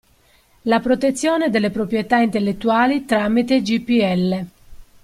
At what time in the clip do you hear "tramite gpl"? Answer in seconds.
3.05-4.47